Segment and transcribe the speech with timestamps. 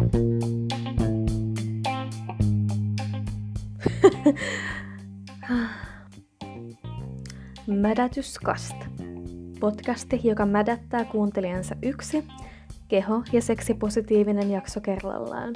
[7.66, 8.76] Mädätyskast.
[9.60, 12.24] Podcasti, joka mädättää kuuntelijansa yksi
[12.88, 15.54] keho- ja seksipositiivinen jakso kerrallaan.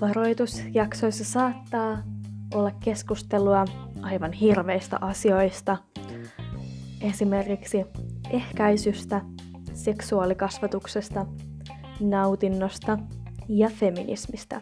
[0.00, 2.02] Varoitus jaksoissa saattaa
[2.54, 3.64] olla keskustelua
[4.02, 5.76] aivan hirveistä asioista,
[7.00, 7.84] esimerkiksi
[8.30, 9.20] ehkäisystä,
[9.86, 11.26] seksuaalikasvatuksesta,
[12.00, 12.98] nautinnosta
[13.48, 14.60] ja feminismistä.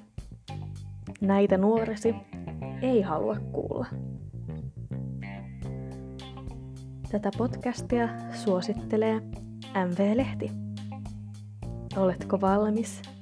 [1.21, 2.15] Näitä nuoresi
[2.83, 3.87] ei halua kuulla.
[7.11, 8.09] Tätä podcastia
[8.45, 9.21] suosittelee
[9.87, 10.51] MV-lehti.
[11.97, 13.14] Oletko valmis?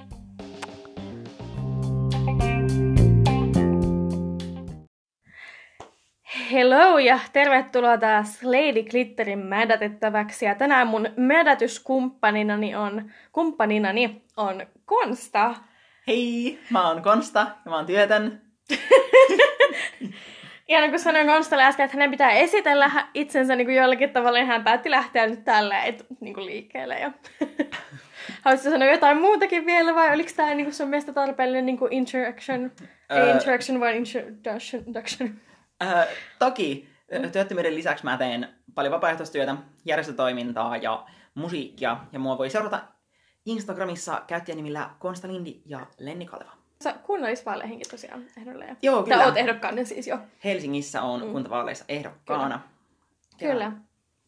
[6.53, 10.45] Hello ja tervetuloa taas Lady Glitterin mädätettäväksi.
[10.45, 15.55] Ja tänään mun mädätyskumppaninani on, kumppaninani on Konsta.
[16.07, 18.41] Hei, mä oon Konsta ja mä oon työtön.
[20.69, 24.47] Ihan kun sanoin Konstalle äsken, että hänen pitää esitellä itsensä niin kuin jollakin tavalla, niin
[24.47, 26.99] hän päätti lähteä nyt tällä et, niin kuin liikkeelle.
[26.99, 27.13] Ja...
[28.43, 31.93] Haluaisitko sanoa jotain muutakin vielä vai oliko tämä niin kuin sun mielestä tarpeellinen niin kuin
[31.93, 32.71] interaction?
[33.11, 35.41] Ei interaction, vaan introduction.
[35.83, 36.89] Äh, toki
[37.33, 41.97] työttömyyden lisäksi mä teen paljon vapaaehtoistyötä, järjestötoimintaa ja musiikkia.
[42.13, 42.81] Ja mua voi seurata
[43.47, 46.53] Instagramissa käyttäjänimillä Konsta Lindi ja Lenni Kaleva.
[46.83, 48.77] Sä kunnallisvaaleihinkin tosiaan ehdolle.
[48.83, 49.17] Joo, kyllä.
[49.17, 50.19] Tai oot ehdokkaana siis jo.
[50.45, 51.33] Helsingissä on mm.
[51.33, 52.61] kuntavaaleissa ehdokkaana.
[53.39, 53.53] Kyllä.
[53.53, 53.73] kyllä.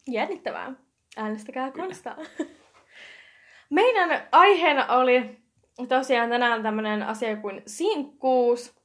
[0.07, 0.73] Jännittävää.
[1.17, 2.15] Äänestäkää Konstaa.
[3.69, 5.37] Meidän aiheena oli
[5.89, 8.75] tosiaan tänään tämmöinen asia kuin sinkkuus.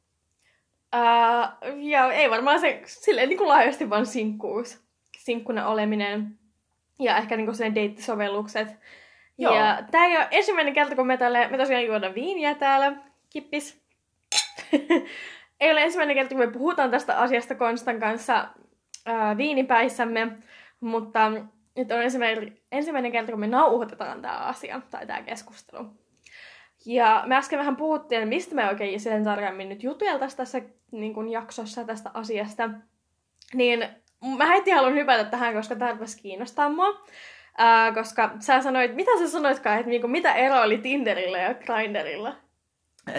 [0.93, 4.81] Ää, ja ei varmaan se silleen niin kuin laajasti vaan sinkkuus.
[5.19, 6.39] Sinkkuna oleminen.
[6.99, 8.69] Ja ehkä niin kuin deittisovellukset.
[9.39, 9.55] Joo.
[9.55, 12.93] Ja tää ei ole ensimmäinen kerta, kun me, tälle, me tosiaan juoda viiniä täällä
[13.31, 13.83] kippis.
[15.61, 18.49] Ei ole ensimmäinen kerta, kun me puhutaan tästä asiasta Konstan kanssa
[19.07, 20.33] ää, viinipäissämme,
[20.81, 21.33] mutta
[21.77, 25.87] nyt on ensimmäinen, ensimmäinen kerta, kun me nauhoitetaan tämä asia tai tämä keskustelu.
[26.87, 31.29] Ja me äsken vähän puhuttiin, mistä me oikein sen tarkemmin nyt juteltaisiin tässä niin kun
[31.29, 32.71] jaksossa tästä asiasta.
[33.55, 33.89] Niin
[34.37, 37.05] mä heti haluan hypätä tähän, koska tämä kiinnostaa mua.
[37.59, 42.37] Ää, koska sä sanoit, mitä sä sanoitkaan, että niinku, mitä ero oli Tinderillä ja Grinderilla?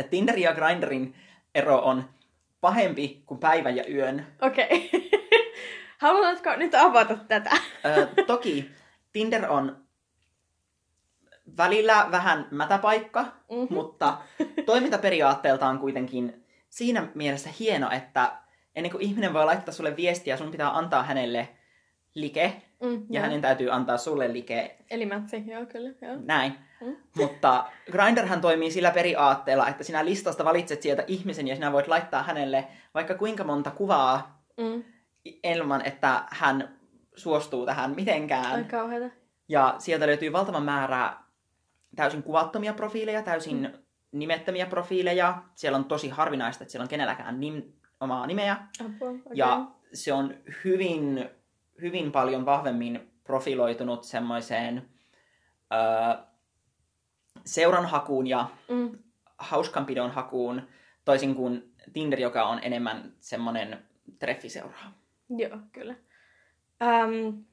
[0.10, 1.16] Tinderin ja Grinderin
[1.56, 2.10] ero on
[2.62, 4.28] pahempi kuin päivän ja yön.
[4.42, 4.90] Okei.
[4.94, 5.20] Okay.
[5.98, 7.52] Haluatko nyt avata tätä?
[7.86, 8.72] Ö, toki
[9.14, 9.84] Tinder on
[11.58, 13.68] välillä vähän mätäpaikka, mm-hmm.
[13.76, 14.18] mutta
[14.66, 18.32] toimintaperiaatteeltaan kuitenkin siinä mielessä hieno, että
[18.76, 21.48] ennen kuin ihminen voi laittaa sulle viestiä, sun pitää antaa hänelle
[22.16, 23.22] like, mm, ja joo.
[23.22, 24.78] hänen täytyy antaa sulle like.
[24.90, 25.90] Eli mätsi, joo kyllä.
[26.02, 26.18] Joo.
[26.26, 26.56] Näin.
[26.82, 26.96] Mm.
[27.18, 32.24] Mutta Grinderhän toimii sillä periaatteella, että sinä listasta valitset sieltä ihmisen ja sinä voit laittaa
[32.24, 34.84] hänelle vaikka kuinka monta kuvaa mm.
[35.44, 36.80] ilman, että hän
[37.16, 38.56] suostuu tähän mitenkään.
[38.56, 39.16] Ai kauheata.
[39.50, 41.14] Ja sieltä löytyy valtava määrä
[41.96, 43.84] täysin kuvattomia profiileja, täysin mm.
[44.12, 45.44] nimettömiä profiileja.
[45.56, 47.64] Siellä on tosi harvinaista, että siellä on kenelläkään nim,
[48.00, 48.58] omaa nimeä.
[48.86, 49.32] Apua, okay.
[49.34, 51.30] Ja se on hyvin
[51.82, 54.90] hyvin paljon vahvemmin profiloitunut semmoiseen
[55.74, 56.24] öö,
[57.46, 58.98] seuranhakuun ja mm.
[59.38, 60.62] hauskanpidon hakuun,
[61.06, 63.86] toisin kuin Tinder, joka on enemmän semmoinen
[64.20, 64.94] treffiseuraa.
[65.30, 65.96] Joo, kyllä.
[66.82, 67.46] Um,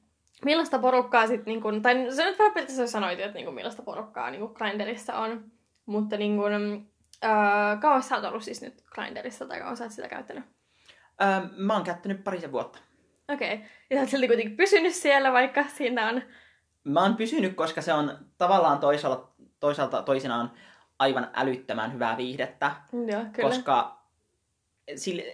[0.45, 3.81] millaista porukkaa sitten, niin kun, tai sä nyt vähän periaatteessa sanoit, että niin kun, millaista
[3.81, 5.51] porukkaa niin Grinderissa on,
[5.85, 6.75] mutta niin kun,
[7.25, 10.43] uh, kauan sä oot ollut siis nyt Grinderissa, tai kauan sä oot sitä käyttänyt?
[11.21, 11.27] Öö,
[11.57, 12.79] mä oon käyttänyt parisen vuotta.
[13.33, 13.53] Okei.
[13.53, 13.67] Okay.
[13.89, 16.21] Ja sä oot silti kuitenkin pysynyt siellä, vaikka siinä on...
[16.83, 19.27] Mä oon pysynyt, koska se on tavallaan toisaalta,
[19.59, 20.51] toisaalta toisinaan
[20.99, 22.71] aivan älyttömän hyvää viihdettä.
[22.93, 23.49] Joo, kyllä.
[23.49, 23.99] Koska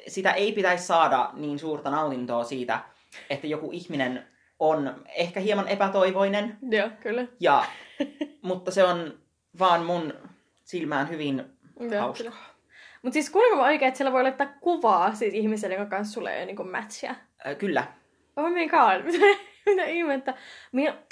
[0.07, 2.79] sitä ei pitäisi saada niin suurta nautintoa siitä,
[3.29, 4.27] että joku ihminen
[4.59, 6.57] on ehkä hieman epätoivoinen.
[6.69, 7.27] Joo, kyllä.
[7.39, 7.65] Ja,
[8.41, 9.19] mutta se on
[9.59, 10.13] vaan mun
[10.63, 11.45] silmään hyvin
[11.79, 12.55] Joo, hauskaa.
[13.01, 16.43] Mutta siis kuulinko oikein, että siellä voi laittaa kuvaa siis ihmiselle, joka kanssa sulle ei
[16.43, 17.15] ole niin matchia?
[17.47, 17.83] Äh, kyllä.
[18.35, 19.25] Oh my god, mitä,
[19.65, 20.33] mitä ihmettä.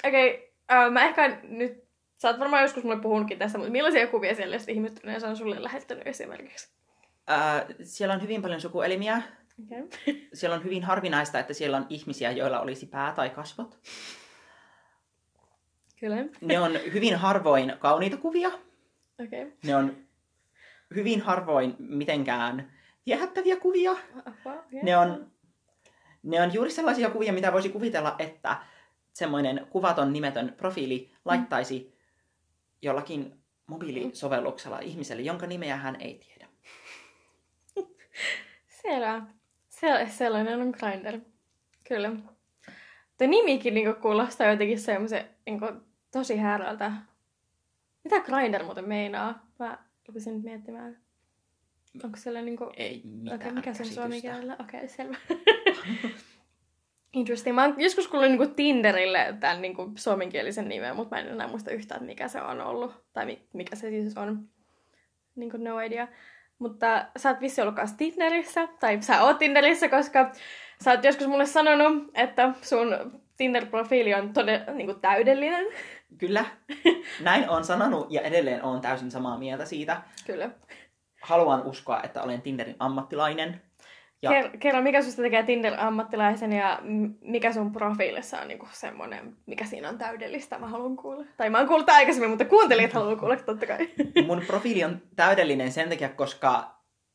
[0.04, 1.84] Okei, okay, mä ehkä nyt,
[2.18, 6.06] sä oot varmaan joskus mulle puhunutkin tästä, mutta millaisia kuvia siellä ihmiset on sulle lähettänyt
[6.06, 6.68] esimerkiksi?
[7.30, 9.22] Uh, siellä on hyvin paljon sukuelimiä.
[9.62, 9.88] Okay.
[10.34, 13.78] siellä on hyvin harvinaista, että siellä on ihmisiä, joilla olisi pää tai kasvot.
[16.00, 16.16] Kyllä.
[16.40, 18.48] Ne on hyvin harvoin kauniita kuvia.
[19.24, 19.52] Okay.
[19.64, 19.96] Ne on
[20.94, 22.72] hyvin harvoin mitenkään
[23.06, 23.92] viehättäviä kuvia.
[24.24, 24.84] Apua, yeah.
[24.84, 25.34] Ne on
[26.24, 28.56] ne on juuri sellaisia kuvia, mitä voisi kuvitella, että
[29.12, 31.94] semmoinen kuvaton nimetön profiili laittaisi
[32.82, 36.48] jollakin mobiilisovelluksella ihmiselle, jonka nimeä hän ei tiedä.
[38.82, 39.22] Selvä.
[39.84, 41.20] Se, sellainen on Grindr.
[41.88, 42.10] Kyllä.
[43.18, 45.66] Tuo nimikin niinku kuulostaa jotenkin semmoisen niinku,
[46.12, 46.92] tosi härältä.
[48.04, 49.46] Mitä Grindr muuten meinaa?
[49.58, 49.78] Mä
[50.08, 50.96] rupesin nyt miettimään.
[52.04, 52.72] Onko siellä niinku...
[52.76, 54.56] Ei mitään Okei, mikä se on suomen kielellä?
[54.60, 55.16] Okei, okay, selvä.
[57.12, 57.54] Interesting.
[57.54, 61.70] Mä oon joskus kuullut niinku Tinderille tämän niinku suomenkielisen nimen, mutta mä en enää muista
[61.70, 63.04] yhtään, mikä se on ollut.
[63.12, 64.48] Tai mi- mikä se siis on.
[65.34, 66.08] Niinku no idea.
[66.58, 70.32] Mutta sä oot vissi ollut kanssa Tinderissä, tai sä oot Tinderissä, koska
[70.84, 72.88] sä oot joskus mulle sanonut, että sun
[73.36, 75.66] Tinder-profiili on todella niinku täydellinen.
[76.18, 76.44] Kyllä,
[77.20, 80.02] näin on sanonut ja edelleen on täysin samaa mieltä siitä.
[80.26, 80.50] Kyllä.
[81.22, 83.62] Haluan uskoa, että olen Tinderin ammattilainen.
[84.22, 86.78] Ja Ker- kerro, mikä susta tekee Tinder-ammattilaisen ja
[87.20, 91.24] mikä sun profiilissa on niinku semmoinen, mikä siinä on täydellistä, mä haluan kuulla.
[91.36, 93.88] Tai mä oon kuullut aikaisemmin, mutta kuuntelijat haluaa kuulla totta kai.
[94.26, 96.74] mun profiili on täydellinen sen takia, koska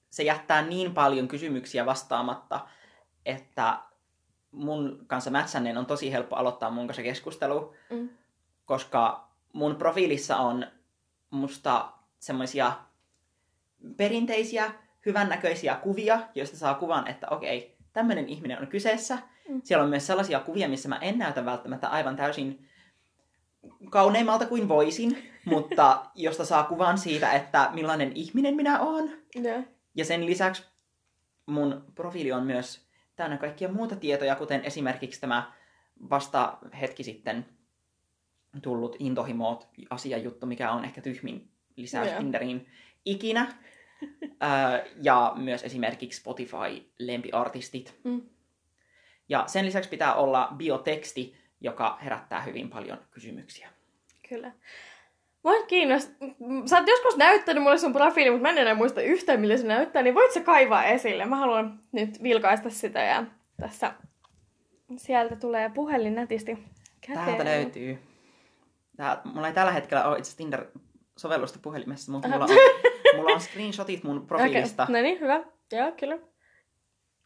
[0.10, 2.60] se jättää niin paljon kysymyksiä vastaamatta,
[3.26, 3.80] että
[4.52, 8.10] mun kanssa mätsänneen on tosi helppo aloittaa mun kanssa keskustelu, Mm.
[8.66, 10.66] koska mun profiilissa on
[11.30, 12.72] musta semmoisia
[13.98, 14.72] perinteisiä,
[15.06, 19.18] hyvännäköisiä kuvia, joista saa kuvan, että okei, tämmöinen ihminen on kyseessä.
[19.50, 19.62] Mm.
[19.64, 22.68] Siellä on myös sellaisia kuvia, missä mä en näytä välttämättä aivan täysin
[23.90, 29.10] kauneimmalta kuin voisin, mutta josta saa kuvan siitä, että millainen ihminen minä oon.
[29.36, 29.64] Joo.
[29.96, 30.64] Ja sen lisäksi
[31.46, 35.52] mun profiili on myös täynnä kaikkia muuta tietoja, kuten esimerkiksi tämä
[36.10, 37.46] vasta hetki sitten
[38.62, 42.18] tullut intohimoot asiajuttu, mikä on ehkä tyhmin lisäys Joo.
[42.18, 42.68] Tinderiin
[43.06, 43.54] ikinä.
[45.04, 47.94] Ja myös esimerkiksi Spotify-lempiartistit.
[48.04, 48.22] Mm.
[49.30, 53.70] Ja sen lisäksi pitää olla bioteksti, joka herättää hyvin paljon kysymyksiä.
[54.30, 54.52] Kyllä.
[55.44, 56.12] Mua kiinnost...
[56.66, 59.68] Sä oot joskus näyttänyt mulle sun profiili, mutta mä en enää muista yhtään, millä se
[59.68, 61.26] näyttää, niin voit sä kaivaa esille?
[61.26, 63.26] Mä haluan nyt vilkaista sitä ja
[63.62, 63.94] tässä
[64.98, 66.58] sieltä tulee puhelin nätisti
[67.02, 67.26] käteen.
[67.26, 68.00] Täältä löytyy.
[68.98, 72.52] Tää, mulla ei tällä hetkellä ole itse Tinder-sovellusta puhelimessa, mutta mulla on,
[73.16, 74.84] mulla on screenshotit mun profiilista.
[74.84, 74.96] Okay.
[74.96, 75.44] No niin, hyvä.
[75.72, 76.18] Joo, kyllä.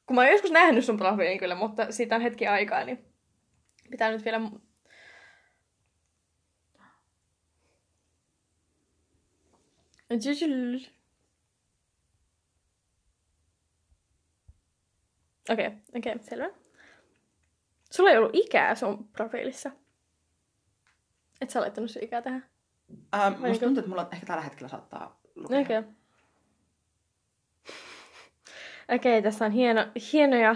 [0.06, 3.06] Kun mä oon joskus nähnyt sun profiilin kyllä, mutta siitä on hetki aikaa, niin
[3.92, 4.42] pitää nyt vielä...
[15.50, 16.50] Okei, okay, okei, okay, selvä.
[17.92, 19.72] Sulla ei ollut ikää sun profiilissa.
[21.42, 22.46] Et sä laittanut sun ikää tähän?
[23.12, 23.60] Ää, musta Vaiko?
[23.60, 25.60] tuntuu, että mulla ehkä tällä hetkellä saattaa lukea.
[25.60, 25.80] Okei.
[25.80, 25.94] Okay.
[28.96, 30.56] Okei, okay, tässä on hieno, hienoja,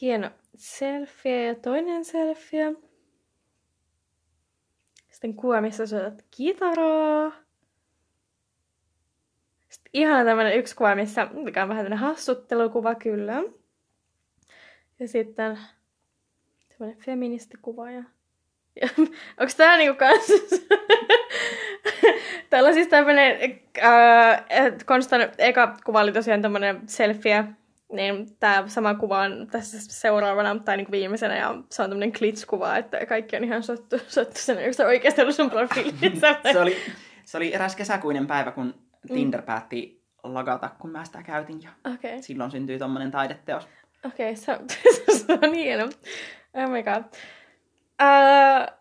[0.00, 2.74] hieno selfie ja toinen selfie.
[5.10, 7.32] Sitten kuva, missä soitat kitaraa.
[9.68, 13.42] Sitten ihan tämmönen yksi kuva, missä, mikä on vähän tämmönen hassuttelukuva kyllä.
[15.00, 15.58] Ja sitten
[16.68, 18.04] tämmönen feministikuva ja
[18.80, 18.88] ja,
[19.40, 20.26] onks tää niinku kans...
[22.50, 23.60] Täällä on siis tämmönen...
[23.84, 24.44] Äh,
[24.86, 27.44] Konstan eka kuva oli tosiaan tämmönen selfie.
[27.92, 32.76] Niin tää sama kuva on tässä seuraavana tai niinku viimeisenä ja se on tämmönen glitch-kuva,
[32.76, 36.36] että kaikki on ihan sottu, sottu sen, onko se oikeasti ollut sun profiilissa?
[36.52, 36.76] se, oli,
[37.24, 38.74] se oli eräs kesäkuinen päivä, kun
[39.06, 41.62] Tinder päätti lagata, kun mä sitä käytin.
[41.62, 42.22] Ja okay.
[42.22, 43.68] silloin syntyi tommonen taideteos.
[44.06, 44.58] okei, okay, se, on,
[45.18, 45.88] se on hieno.
[46.54, 47.04] Oh my god.
[48.02, 48.78] Uh,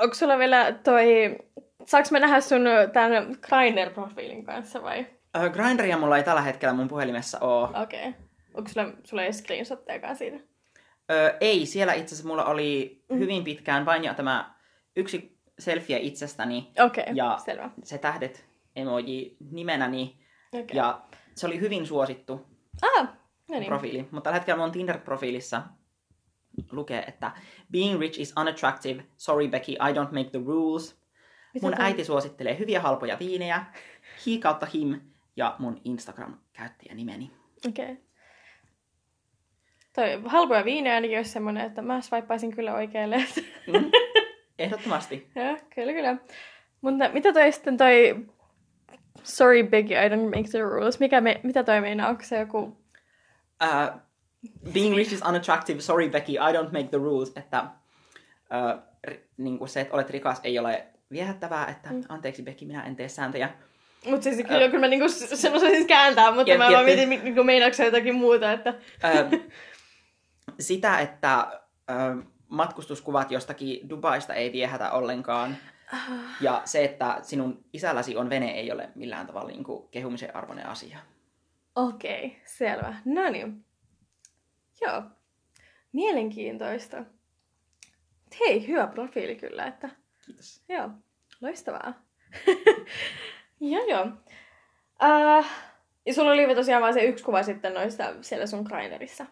[0.00, 1.38] onko sulla vielä toi...
[1.86, 2.60] Saaks mä nähdä sun
[2.92, 3.12] tän
[3.46, 5.06] Grindr-profiilin kanssa vai?
[5.36, 7.64] Äh, Grinderia mulla ei tällä hetkellä mun puhelimessa oo.
[7.82, 8.08] Okei.
[8.08, 8.12] Okay.
[8.54, 10.36] Onko sulla, sulla ei screenshottejakaan siitä?
[11.10, 14.54] Ö, ei, siellä itse asiassa mulla oli hyvin pitkään vain ja tämä
[14.96, 17.70] yksi selfie itsestäni Okei, okay, Ja- selvä.
[17.82, 18.44] se tähdet
[18.76, 20.20] emoji nimenäni.
[20.54, 20.66] Okay.
[20.76, 21.00] Ja
[21.34, 22.46] se oli hyvin suosittu
[22.82, 23.02] Ah,
[23.48, 23.64] no niin.
[23.64, 24.08] profiili.
[24.10, 25.60] Mutta tällä hetkellä mun Tinder-profiilissa
[26.72, 27.32] lukee, että
[27.72, 29.04] Being rich is unattractive.
[29.16, 30.99] Sorry Becky, I don't make the rules.
[31.54, 33.64] Mitä Mun toi- äiti suosittelee hyviä halpoja viinejä.
[34.26, 35.00] He kautta him
[35.36, 37.30] ja mun Instagram-käyttäjänimeni.
[37.68, 37.84] Okei.
[37.84, 37.96] Okay.
[39.94, 43.16] Toi halpoja viinejä ainakin olisi semmonen, että mä swipaisin kyllä oikealle.
[43.66, 43.90] Mm.
[44.58, 45.26] Ehdottomasti.
[45.36, 46.16] Joo, kyllä kyllä.
[46.80, 48.26] Mutta mitä toi sitten toi
[49.22, 51.00] Sorry Biggie, I don't make the rules.
[51.00, 52.08] Mikä me, mitä toi meinaa?
[52.08, 52.58] Onko se joku...
[53.62, 54.00] Uh,
[54.72, 55.80] being rich is unattractive.
[55.80, 57.32] Sorry Becky, I don't make the rules.
[57.36, 61.66] Että uh, ri, niin kuin se, että olet rikas, ei ole viehättävää.
[61.66, 62.02] Että Mm.
[62.08, 63.50] anteeksi Becky, minä en tee sääntöjä.
[64.06, 66.96] Mutta siis kyllä, kyllä mä niinku sen osaisin kääntää, mutta Jep, mä jep, vaan jep.
[66.96, 68.74] mietin, mi- niinku meinaatko jotakin muuta, että...
[69.04, 69.38] Ö,
[70.60, 75.56] sitä, että ö, matkustuskuvat jostakin Dubaista ei viehätä ollenkaan.
[76.40, 80.66] Ja se, että sinun isälläsi on vene, ei ole millään tavalla niin kuin kehumisen arvoinen
[80.66, 80.98] asia.
[81.74, 82.94] Okei, okay, selvä.
[83.04, 83.64] No niin.
[84.80, 85.02] Joo.
[85.92, 87.04] Mielenkiintoista.
[88.40, 89.88] Hei, hyvä profiili kyllä, että...
[90.30, 90.62] Kiitos.
[90.68, 90.90] Joo,
[91.40, 91.92] loistavaa.
[93.60, 94.04] joo, joo.
[95.02, 95.46] Uh,
[96.06, 99.26] ja sulla oli tosiaan vain se yksi kuva sitten noista siellä sun Grindrissa.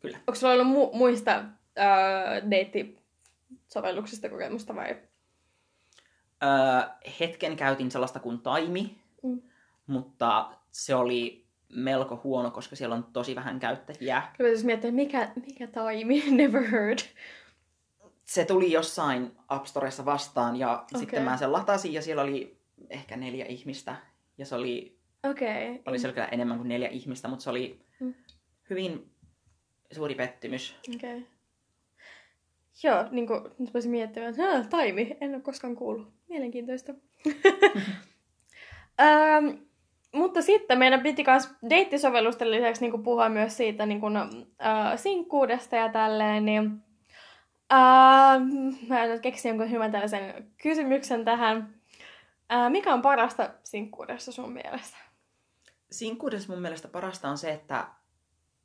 [0.00, 0.18] Kyllä.
[0.18, 4.96] Onko sulla ollut mu- muista uh, deittisovelluksista kokemusta vai?
[6.42, 9.42] Öö, hetken käytin sellaista kuin Taimi, mm.
[9.86, 14.22] mutta se oli melko huono, koska siellä on tosi vähän käyttäjiä.
[14.36, 16.24] Kyllä jos miettii, mikä, mikä Taimi?
[16.30, 16.98] Never heard.
[18.28, 21.00] Se tuli jossain App Storessa vastaan ja okay.
[21.00, 23.96] sitten mä sen latasin ja siellä oli ehkä neljä ihmistä.
[24.38, 24.98] Ja se oli,
[25.30, 25.78] okay.
[25.86, 28.14] oli selkeä enemmän kuin neljä ihmistä, mutta se oli mm.
[28.70, 29.10] hyvin
[29.92, 30.76] suuri pettymys.
[30.96, 31.22] Okay.
[32.82, 36.08] Joo, niin kuin nyt voisin miettiä, että taimi, en ole koskaan kuullut.
[36.28, 36.94] Mielenkiintoista.
[39.00, 39.46] ähm,
[40.14, 44.26] mutta sitten meidän piti myös deittisovellusten lisäksi niin puhua myös siitä niin kuin, äh,
[44.96, 46.87] sinkkuudesta ja tälleen, niin
[47.72, 48.40] äh,
[48.88, 51.74] mä nyt keksin jonkun hyvän tällaisen kysymyksen tähän.
[52.52, 54.96] Äh, mikä on parasta sinkkuudessa sun mielestä?
[55.90, 57.86] Sinkkuudessa mun mielestä parasta on se, että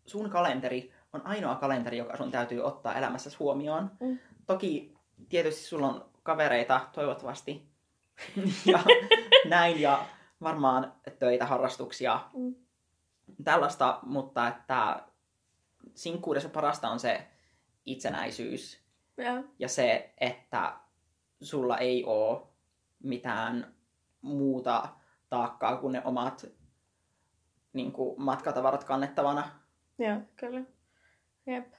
[0.06, 3.92] sun kalenteri on ainoa kalenteri, joka sun täytyy ottaa elämässä huomioon.
[4.00, 4.20] Mm.
[4.46, 4.96] Toki
[5.30, 7.68] tietysti sulla on kavereita, toivottavasti,
[8.66, 8.80] ja
[9.46, 10.06] näin, ja
[10.42, 12.56] varmaan töitä, harrastuksia, mm.
[13.44, 15.04] tällaista, mutta että
[15.96, 17.28] sinkkuudessa parasta on se
[17.86, 18.83] itsenäisyys.
[19.18, 20.74] Ja, ja se, että
[21.42, 22.42] sulla ei ole
[23.04, 23.74] mitään
[24.22, 24.90] muuta
[25.30, 26.46] taakkaa kuin ne omat
[27.74, 29.44] niin kuin, matkatavarat kannettavana.
[30.00, 30.62] Joo, kyllä.
[31.46, 31.74] Jep.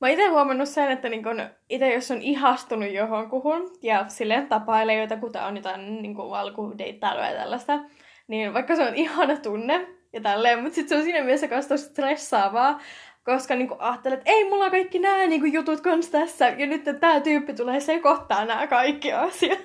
[0.00, 5.00] Mä itse huomannut sen, että niin kun itse jos on ihastunut johonkuhun ja silleen tapailee
[5.00, 7.80] jotakuta on jotain niin alkudeittailua ja tällaista,
[8.28, 11.66] niin vaikka se on ihana tunne ja tälleen, mutta sitten se on siinä mielessä myös
[11.66, 12.80] tosi stressaavaa,
[13.28, 16.84] koska niin ajattelet, että ei mulla on kaikki nämä niin jutut kans tässä, ja nyt
[17.00, 19.58] tämä tyyppi tulee sekoittaa nämä kaikki asiat.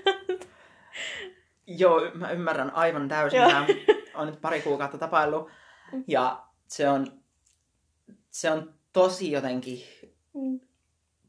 [1.68, 3.40] Joo, mä ymmärrän aivan täysin.
[3.40, 3.66] Mä
[4.16, 5.50] oon nyt pari kuukautta tapaillut,
[6.08, 7.08] ja se on,
[8.30, 9.84] se on tosi jotenkin
[10.34, 10.60] mm.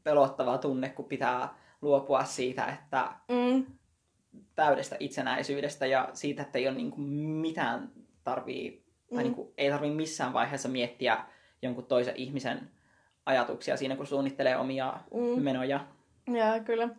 [0.03, 3.65] pelottava tunne, kun pitää luopua siitä, että mm.
[4.55, 7.91] täydestä itsenäisyydestä ja siitä, että ei ole niin kuin mitään
[8.23, 9.15] tarvii, mm.
[9.15, 11.25] tai niin kuin, ei tarvii missään vaiheessa miettiä
[11.65, 12.69] jonkun toisen ihmisen
[13.25, 15.43] ajatuksia siinä, kun suunnittelee omia mm.
[15.43, 15.79] menoja.
[16.27, 16.89] Joo, kyllä.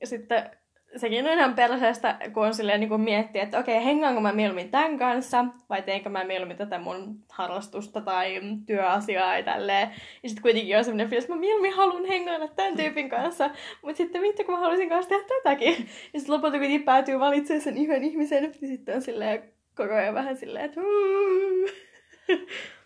[0.00, 0.50] Ja sitten
[0.96, 4.70] sekin on ihan perseestä, kun on silleen niin kuin miettiä, että okei, hengaanko mä mieluummin
[4.70, 9.90] tämän kanssa, vai teinkö mä mieluummin tätä mun harrastusta tai työasiaa ja tälleen.
[10.22, 13.50] Ja sitten kuitenkin on semmoinen fiilis, että mä mieluummin haluan hengailla tämän tyypin kanssa,
[13.82, 15.88] mutta sitten vittu, kun mä haluaisin kanssa tehdä tätäkin.
[16.12, 19.42] Ja sitten lopulta kuitenkin päätyy valitsemaan sen yhden ihmisen, niin sitten on silleen
[19.76, 20.80] koko ajan vähän silleen, että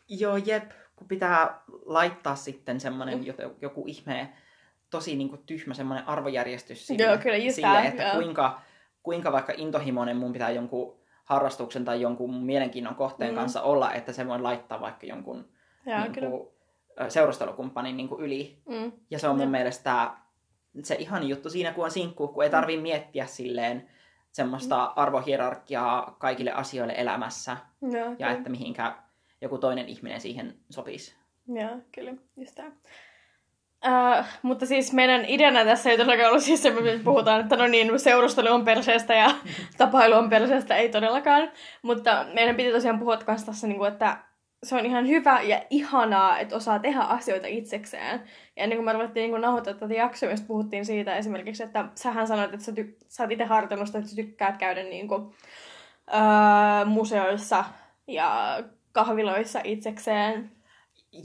[0.08, 3.24] Joo, jep, kun pitää laittaa sitten semmoinen
[3.60, 4.32] joku ihme
[4.90, 8.60] tosi niin kuin, tyhmä semmoinen arvojärjestys sille, Joo, kyllä, just sille että kuinka,
[9.02, 13.36] kuinka vaikka intohimoinen mun pitää jonkun harrastuksen tai jonkun mielenkiinnon kohteen mm.
[13.36, 15.48] kanssa olla, että se voi laittaa vaikka jonkun
[15.86, 16.48] Joo, niin kuin,
[17.08, 18.62] seurustelukumppanin niin kuin yli.
[18.68, 18.92] Mm.
[19.10, 19.50] Ja se on mun ja.
[19.50, 20.10] mielestä
[20.82, 22.82] se ihan juttu siinä, kun on sinkku, kun ei tarvi mm.
[22.82, 23.88] miettiä silleen
[24.32, 24.92] semmoista mm.
[24.96, 27.56] arvohierarkiaa kaikille asioille elämässä.
[27.92, 28.30] Ja kyllä.
[28.30, 28.94] että mihinkä
[29.40, 31.14] joku toinen ihminen siihen sopisi.
[31.48, 32.70] Joo, kyllä, just tämä.
[33.86, 37.66] Uh, mutta siis meidän ideana tässä ei todellakaan ollut siis se, että puhutaan, että no
[37.66, 39.30] niin, seurustelu on perseestä ja
[39.78, 41.52] tapailu on perseestä, ei todellakaan.
[41.82, 44.18] Mutta meidän piti tosiaan puhua kanssa tässä, niin kuin, että
[44.62, 48.20] se on ihan hyvä ja ihanaa, että osaa tehdä asioita itsekseen.
[48.56, 52.26] Ja ennen kuin me ruvettiin niin nauhoittaa tätä jaksoa, mistä puhuttiin siitä esimerkiksi, että sähän
[52.26, 56.86] sanoit, että sä, ty- sä oot itse harjoitellut että sä tykkäät käydä niin kuin, uh,
[56.86, 57.64] museoissa
[58.06, 58.58] ja
[58.98, 60.50] kahviloissa itsekseen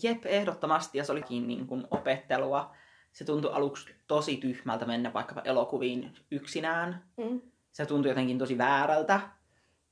[0.04, 2.76] Jep, ehdottomasti, ja se olikin niin kuin opettelua.
[3.12, 7.04] Se tuntui aluksi tosi tyhmältä mennä vaikkapa elokuviin yksinään.
[7.18, 7.42] Mm.
[7.72, 9.22] Se tuntui jotenkin tosi väärältä.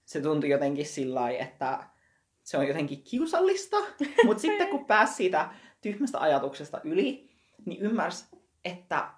[0.05, 1.83] Se tuntui jotenkin sillä että
[2.43, 3.77] se on jotenkin kiusallista.
[4.25, 5.49] Mutta sitten kun pääsi siitä
[5.81, 7.29] tyhmästä ajatuksesta yli,
[7.65, 8.25] niin ymmärsi,
[8.65, 9.11] että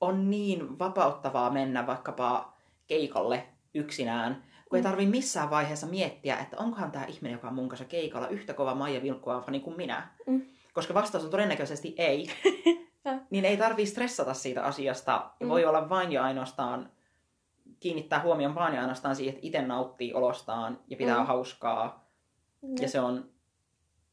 [0.00, 4.44] on niin vapauttavaa mennä vaikkapa keikalle yksinään
[4.74, 4.90] kun ei mm.
[4.90, 8.74] tarvi missään vaiheessa miettiä, että onkohan tämä ihminen, joka on mun kanssa keikalla, yhtä kova
[8.74, 10.08] Maija Vilkkua fani kuin minä.
[10.26, 10.42] Mm.
[10.72, 12.26] Koska vastaus on todennäköisesti ei.
[13.30, 15.30] niin ei tarvii stressata siitä asiasta.
[15.40, 15.48] Mm.
[15.48, 16.90] Voi olla vain ja ainoastaan
[17.80, 21.26] kiinnittää huomioon vain ja ainoastaan siihen, että itse nauttii olostaan ja pitää mm.
[21.26, 22.08] hauskaa.
[22.62, 22.74] Mm.
[22.80, 23.30] Ja se on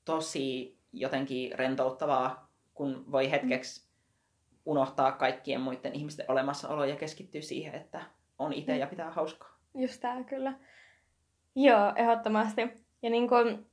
[0.05, 3.87] tosi jotenkin rentouttavaa, kun voi hetkeksi
[4.65, 8.01] unohtaa kaikkien muiden ihmisten olemassaolo ja keskittyä siihen, että
[8.39, 9.60] on itse ja pitää hauskaa.
[9.75, 10.53] Just tää kyllä.
[11.55, 12.61] Joo, ehdottomasti.
[13.01, 13.65] Ja niin kuin,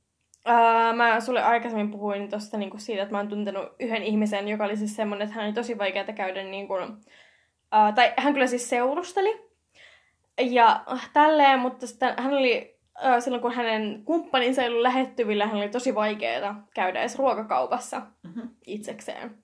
[0.45, 4.65] ää, mä sulle aikaisemmin puhuin tosta niin siitä, että mä oon tuntenut yhden ihmisen, joka
[4.65, 6.97] oli siis semmonen, että hän oli tosi vaikeaa käydä niin kuin,
[7.71, 9.49] ää, tai hän kyllä siis seurusteli.
[10.41, 12.79] Ja tälleen, mutta sitten hän oli
[13.19, 18.49] silloin kun hänen kumppaninsa ei ollut lähettyvillä, hän oli tosi vaikeaa käydä edes ruokakaupassa mm-hmm.
[18.65, 19.43] itsekseen.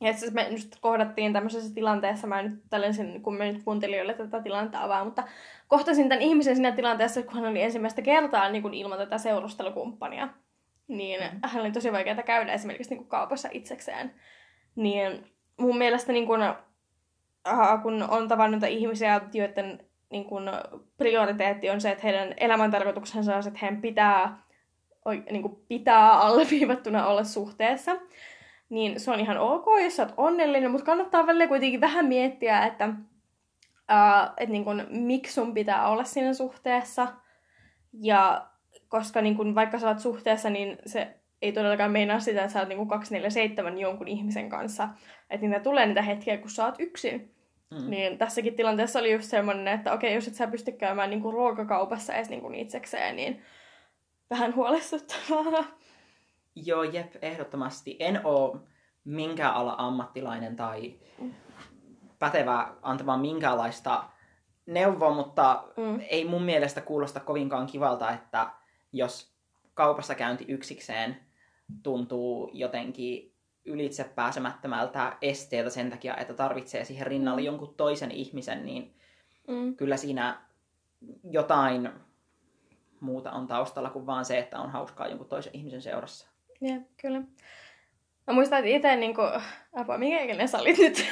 [0.00, 4.42] Ja siis me just kohdattiin tämmöisessä tilanteessa, mä nyt tällaisen, kun me nyt kuuntelijoille tätä
[4.42, 5.24] tilannetta avaa, mutta
[5.68, 10.28] kohtasin tämän ihmisen siinä tilanteessa, kun hän oli ensimmäistä kertaa niin kuin ilman tätä seurustelukumppania.
[10.88, 11.40] Niin mm-hmm.
[11.44, 14.14] hän oli tosi vaikeaa käydä esimerkiksi niin kuin kaupassa itsekseen.
[14.76, 20.44] Niin mun mielestä niin kuin, äh, kun on tavannut ihmisiä, joiden niin kuin,
[20.96, 24.42] prioriteetti on se, että heidän elämäntarkoituksensa on se, että heidän pitää,
[25.30, 27.96] niin kuin, pitää alleviivattuna olla suhteessa,
[28.68, 32.66] niin se on ihan ok, jos sä oot onnellinen, mutta kannattaa välillä kuitenkin vähän miettiä,
[32.66, 37.08] että, uh, että niin kuin, miksi sun pitää olla siinä suhteessa.
[37.92, 38.46] Ja
[38.88, 42.58] koska niin kuin, vaikka sä oot suhteessa, niin se ei todellakaan meinaa sitä, että sä
[42.58, 44.88] oot niin kuin 247 jonkun ihmisen kanssa.
[45.30, 47.34] Että niitä tulee niitä hetkiä, kun sä oot yksin.
[47.70, 47.90] Mm.
[47.90, 52.14] Niin tässäkin tilanteessa oli just semmoinen, että okei, jos et sä pysty käymään niinku ruokakaupassa
[52.14, 53.42] edes niinku itsekseen, niin
[54.30, 55.64] vähän huolestuttavaa.
[56.56, 57.96] Joo, jep, ehdottomasti.
[57.98, 58.60] En oo
[59.04, 60.94] minkään ala ammattilainen tai
[62.18, 64.04] pätevä antamaan minkäänlaista
[64.66, 66.00] neuvoa, mutta mm.
[66.08, 68.50] ei mun mielestä kuulosta kovinkaan kivalta, että
[68.92, 69.36] jos
[69.74, 71.16] kaupassa käynti yksikseen
[71.82, 73.34] tuntuu jotenkin
[73.64, 77.46] ylitse pääsemättömältä esteeltä sen takia, että tarvitsee siihen rinnalle mm.
[77.46, 78.94] jonkun toisen ihmisen, niin
[79.48, 79.76] mm.
[79.76, 80.40] kyllä siinä
[81.30, 81.90] jotain
[83.00, 86.35] muuta on taustalla kuin vaan se, että on hauskaa jonkun toisen ihmisen seurassa.
[86.60, 87.22] Joo, kyllä.
[88.26, 89.28] Mä muistan, että itse niin kuin...
[89.76, 91.06] Apua, mikä ikinä sä olit nyt?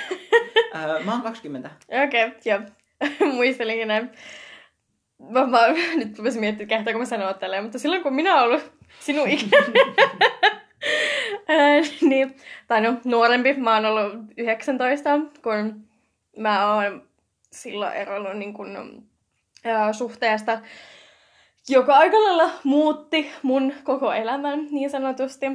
[0.74, 1.70] öö, mä oon 20.
[2.04, 2.60] Okei, okay, joo.
[3.32, 4.10] Muistelinkin näin.
[5.18, 5.58] Mä, mä
[5.96, 9.72] nyt rupesin miettimään, kehtaako mä sanoa tälleen, mutta silloin kun minä olen ollut sinun ikäinen,
[12.10, 15.10] niin, tai no nuorempi, mä oon ollut 19,
[15.42, 15.88] kun
[16.36, 17.08] mä oon
[17.52, 19.02] silloin eronnut niin kun,
[19.64, 20.60] ää, suhteesta,
[21.68, 25.46] joka aika lailla muutti mun koko elämän niin sanotusti.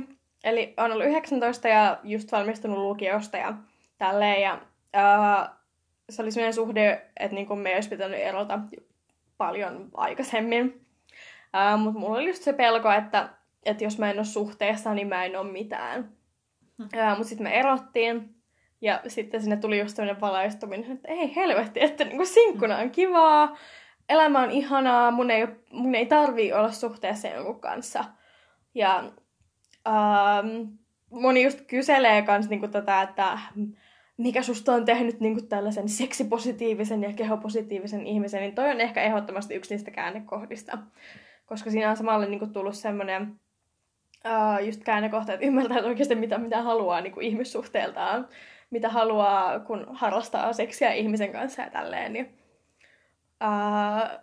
[0.43, 3.53] Eli on ollut 19 ja just valmistunut lukiosta ja
[3.97, 4.41] tälleen.
[4.41, 4.61] Ja,
[4.93, 5.55] ää,
[6.09, 8.59] se oli sellainen suhde, että niin me ei olisi pitänyt erota
[9.37, 10.85] paljon aikaisemmin.
[11.77, 13.29] Mutta mulla oli just se pelko, että
[13.65, 16.11] että jos mä en ole suhteessa, niin mä en ole mitään.
[16.77, 16.89] Hmm.
[17.17, 18.35] Mutta sitten me erottiin.
[18.81, 23.57] Ja sitten sinne tuli just sellainen valaistuminen, että ei helvetti, että niinku sinkkuna on kivaa,
[24.09, 28.05] elämä on ihanaa, mun ei, mun ei tarvii olla suhteessa jonkun kanssa.
[28.75, 29.03] Ja
[29.87, 30.47] ähm,
[31.11, 33.39] moni just kyselee kans niinku tätä, että
[34.17, 39.55] mikä susta on tehnyt niinku tällaisen seksipositiivisen ja kehopositiivisen ihmisen, niin toi on ehkä ehdottomasti
[39.55, 40.77] yksi niistä käännekohdista.
[41.45, 43.39] Koska siinä on samalla niinku tullut semmoinen
[44.25, 48.27] uh, just käännekohta, että ymmärtää että oikeasti mitä, mitä haluaa niin kuin ihmissuhteeltaan,
[48.69, 52.38] mitä haluaa, kun harrastaa seksiä ihmisen kanssa ja tälleen, niin,
[53.43, 54.19] uh,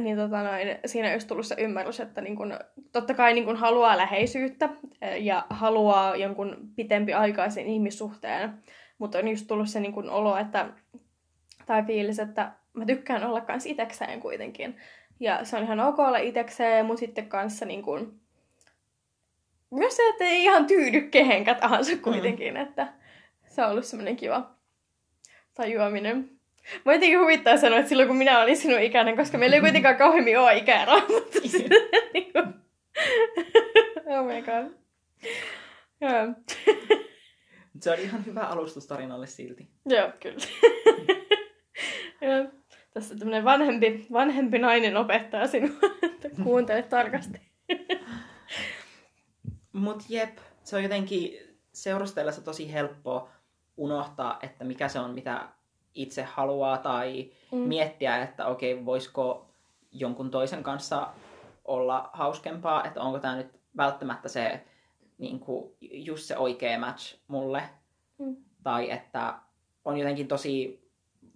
[0.00, 2.58] niin tota noin, siinä on just tullut se ymmärrys, että niin kun,
[2.92, 4.68] totta kai niin kun haluaa läheisyyttä
[5.18, 8.54] ja haluaa jonkun pitempi aikaisen ihmissuhteen,
[8.98, 10.68] mutta on just tullut se niin kun olo, että,
[11.66, 14.76] tai fiilis, että mä tykkään olla kans itekseen kuitenkin.
[15.20, 18.20] Ja se on ihan ok olla itekseen, mutta sitten kanssa niin kun,
[19.70, 22.60] myös se, että ei ihan tyydy kehenkä tahansa kuitenkin, mm.
[22.60, 22.92] että
[23.48, 24.50] se on ollut semmoinen kiva
[25.54, 26.35] tajuaminen.
[26.84, 29.96] Mä jotenkin huvittaa sanoa, että silloin kun minä olin sinun ikäinen, koska meillä ei kuitenkaan
[29.96, 30.98] kauheammin ole ikäeroa,
[32.14, 32.32] niin
[34.06, 34.74] oh my god.
[36.00, 36.34] Joo.
[37.80, 39.68] Se on ihan hyvä alustustarinalle silti.
[39.86, 40.38] Joo, kyllä.
[42.20, 42.50] Joo.
[42.94, 47.40] Tässä tämmöinen vanhempi, vanhempi nainen opettaa sinua, että kuuntele tarkasti.
[49.72, 51.38] Mut jep, se on jotenkin
[51.72, 53.28] seurustellessa tosi helppo
[53.76, 55.48] unohtaa, että mikä se on, mitä
[55.96, 57.58] itse haluaa, tai mm.
[57.58, 59.46] miettiä, että okei, okay, voisiko
[59.92, 61.08] jonkun toisen kanssa
[61.64, 64.64] olla hauskempaa, että onko tämä nyt välttämättä se
[65.18, 67.62] niin kuin, just se oikea match mulle.
[68.18, 68.36] Mm.
[68.62, 69.34] Tai että
[69.84, 70.82] on jotenkin tosi,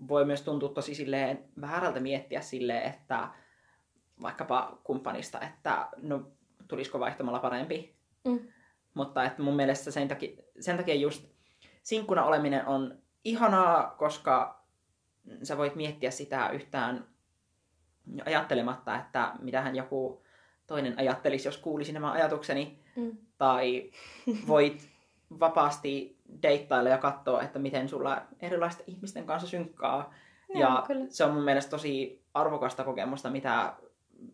[0.09, 3.29] voi myös tuntua tosi silleen väärältä miettiä silleen, että
[4.23, 6.23] vaikkapa kumppanista, että no
[6.69, 7.95] tulisiko vaihtamalla parempi.
[8.25, 8.39] Mm.
[8.95, 11.25] Mutta että mun mielestä sen takia, sen takia just
[11.83, 14.65] sinkkuna oleminen on ihanaa, koska
[15.43, 17.07] sä voit miettiä sitä yhtään
[18.27, 20.23] ajattelematta, että mitähän joku
[20.67, 22.79] toinen ajattelisi, jos kuulisi nämä ajatukseni.
[22.97, 23.17] Mm.
[23.39, 23.91] Tai
[24.47, 24.89] voit
[25.41, 30.15] vapaasti deittailla ja katsoa, että miten sulla erilaisten ihmisten kanssa synkkaa
[30.49, 31.07] Joo, ja kyllä.
[31.09, 33.73] se on mun mielestä tosi arvokasta kokemusta, mitä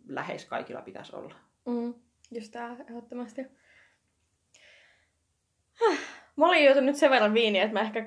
[0.09, 1.35] lähes kaikilla pitäisi olla.
[1.67, 1.95] Mm,
[2.31, 3.47] just tää ehdottomasti.
[6.37, 8.05] Mä olin joutunut nyt sen verran viiniä, että mä ehkä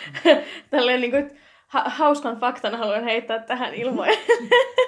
[0.70, 4.18] tälleen niinku ha- hauskan faktan haluan heittää tähän ilmoille.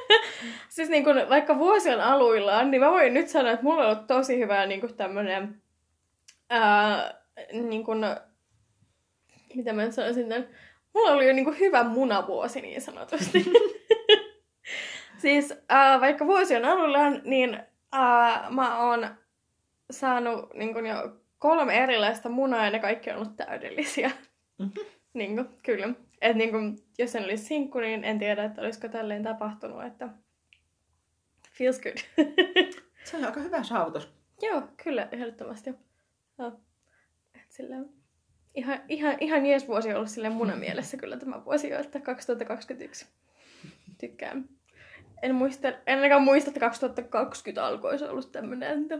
[0.68, 4.06] siis niinku, vaikka vuosi on aluillaan, niin mä voin nyt sanoa, että mulla on ollut
[4.06, 5.62] tosi hyvä niinku tämmönen
[6.50, 7.14] ää,
[7.52, 7.92] niinku,
[9.54, 10.48] mitä mä nyt sanoisin tämän,
[10.94, 13.44] mulla oli jo niinku hyvä munavuosi niin sanotusti.
[15.22, 19.08] siis ää, vaikka vuosi on aluillaan, niin ää, mä oon
[19.90, 24.10] saanut niin kun jo kolme erilaista munaa ja ne kaikki on ollut täydellisiä.
[24.58, 24.70] Mhm.
[25.14, 25.88] niin kun, kyllä.
[26.20, 30.08] Et niin kun, jos en olisi sinkku, niin en tiedä, että olisiko tälleen tapahtunut, että
[31.50, 32.26] feels good.
[33.04, 34.08] Se on aika hyvä saavutus.
[34.42, 35.70] Joo, kyllä, ehdottomasti.
[37.34, 37.88] Et silleen,
[38.54, 42.00] ihan, ihan, ihan jees vuosi on ollut silleen munan mielessä kyllä tämä vuosi jo, että
[42.00, 43.06] 2021.
[44.00, 44.48] Tykkään.
[45.22, 48.98] En, muista, en ainakaan muista, että 2020 alkoi olisi ollut tämmöinen, että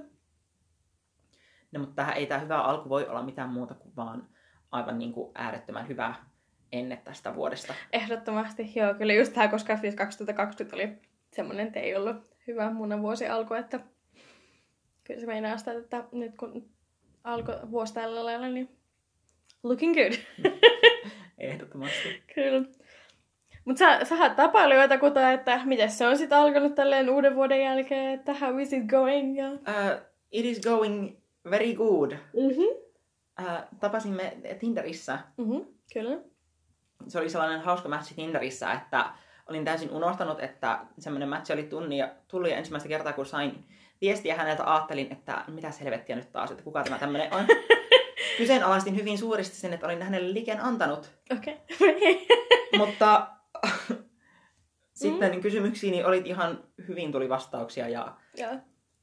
[1.73, 4.29] No, mutta tähän ei tämä hyvä alku voi olla mitään muuta kuin vaan
[4.71, 6.15] aivan niin kuin äärettömän hyvä
[6.73, 7.75] ennen tästä vuodesta.
[7.93, 8.95] Ehdottomasti, joo.
[8.95, 10.93] Kyllä just tämä, koska siis 2020 oli
[11.31, 13.81] semmoinen, että ei ollut hyvä munan vuosi alku, että
[15.05, 16.71] kyllä se meinaa sitä, että nyt kun
[17.25, 18.69] alkoi vuosi tällä lailla, niin
[19.63, 20.13] looking good.
[21.39, 22.23] Ehdottomasti.
[22.35, 22.63] kyllä.
[23.65, 27.63] Mutta sä, sä oot tapailu jotakuta, että miten se on sitten alkanut tälleen uuden vuoden
[27.63, 29.39] jälkeen, että how is it going?
[29.39, 29.51] Ja...
[29.53, 32.12] Uh, it is going very good.
[32.12, 32.64] Mm-hmm.
[33.40, 35.18] Uh, tapasimme Tinderissä.
[35.37, 35.64] Mm-hmm.
[35.94, 36.18] Kyllä.
[37.09, 39.12] Se oli sellainen hauska matchi Tinderissä, että
[39.48, 43.64] olin täysin unohtanut, että semmoinen matchi oli tunni ja tuli ja ensimmäistä kertaa, kun sain
[44.00, 47.46] viestiä häneltä, ajattelin, että mitä helvettiä nyt taas, että kuka tämä tämmöinen on.
[48.38, 51.11] Kyseenalaistin hyvin suuresti sen, että olin hänelle liiken antanut.
[51.33, 51.59] Okei.
[51.74, 52.16] Okay.
[52.78, 53.26] Mutta
[54.94, 58.52] sitten kysymyksiini olit ihan hyvin tuli vastauksia ja Joo.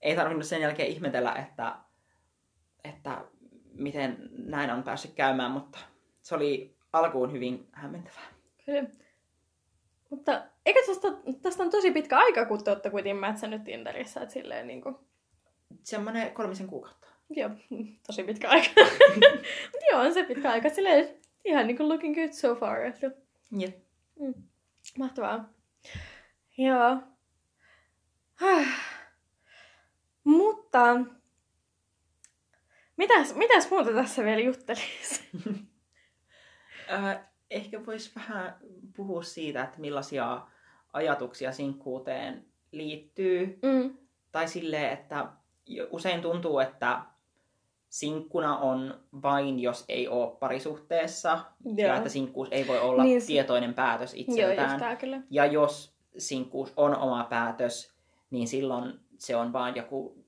[0.01, 1.75] ei tarvinnut sen jälkeen ihmetellä, että,
[2.83, 3.25] että
[3.73, 5.79] miten näin on päässyt käymään, mutta
[6.21, 8.27] se oli alkuun hyvin hämmentävää.
[8.65, 8.89] Kyllä.
[10.09, 11.07] Mutta eikö tästä,
[11.41, 14.99] tästä on tosi pitkä aika, kun te olette kuitenkin mätsännyt Tinderissä, että silleen niinku...
[15.83, 17.07] Semmoinen kolmisen kuukautta.
[17.29, 17.49] Joo,
[18.07, 18.69] tosi pitkä aika.
[19.71, 20.69] Mutta joo, on se pitkä aika.
[20.69, 22.81] Silleen ihan niinku looking good so far.
[22.81, 23.11] Että...
[23.57, 23.77] Jep.
[24.19, 24.33] Mm.
[24.97, 25.49] Mahtavaa.
[26.57, 26.97] Joo.
[30.23, 30.97] Mutta
[32.99, 35.29] mitäs, mitäs muuta tässä vielä juttelisi?
[37.49, 38.55] Ehkä voisi vähän
[38.95, 40.41] puhua siitä, että millaisia
[40.93, 43.59] ajatuksia sinkkuuteen liittyy.
[43.61, 43.97] Mm.
[44.31, 45.27] Tai silleen, että
[45.91, 47.01] usein tuntuu, että
[47.89, 51.39] sinkkuna on vain, jos ei ole parisuhteessa.
[51.65, 51.87] Joo.
[51.87, 54.79] Ja että sinkkuus ei voi olla Niin tietoinen päätös Joo, itseltään.
[54.79, 55.21] tää kyllä.
[55.29, 57.93] Ja jos sinkkuus on oma päätös,
[58.31, 60.25] niin silloin se on vaan joku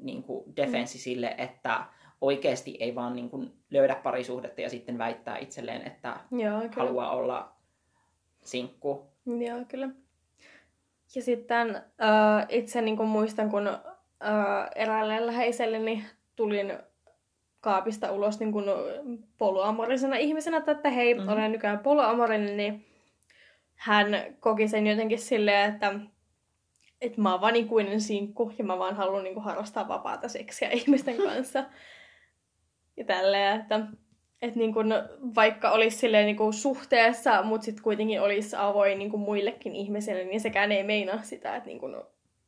[0.00, 1.02] niin kuin defenssi mm.
[1.02, 1.86] sille, että
[2.26, 6.72] oikeasti ei vaan niin kuin löydä parisuhdetta ja sitten väittää itselleen, että Joo, kyllä.
[6.76, 7.52] haluaa olla
[8.44, 9.06] sinkku.
[9.26, 9.88] Joo, kyllä.
[11.14, 13.78] Ja sitten äh, itse niin kuin muistan, kun äh,
[14.74, 16.04] eräälle läheiselleni
[16.36, 16.78] tulin
[17.60, 18.64] kaapista ulos niin kuin
[19.38, 21.22] poloamorisena ihmisenä, että hei, Mhm.
[21.22, 21.28] mm.
[21.28, 22.84] olen nykyään poloamorinen, niin
[23.74, 24.06] hän
[24.40, 25.94] koki sen jotenkin silleen, että,
[27.00, 30.68] että mä oon vaan ikuinen sinkku ja mä vaan haluan niin kuin harrastaa vapaata seksiä
[30.80, 31.64] ihmisten kanssa.
[32.96, 33.80] Ja tälleen, että,
[34.42, 34.86] että niin kuin,
[35.34, 40.40] vaikka olisi silleen niin suhteessa, mutta sitten kuitenkin olisi avoin niin kuin muillekin ihmisille, niin
[40.40, 41.96] sekään ei meinaa sitä, että niin kuin,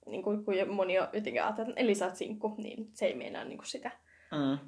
[0.07, 3.15] niin kuin, kun moni on jotenkin ajatellut, että eli sä oot sinkku, niin se ei
[3.15, 3.91] meinaa niin kuin sitä.
[4.33, 4.59] Mm.